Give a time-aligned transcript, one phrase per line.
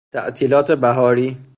[0.11, 1.37] تعطیلات بهاری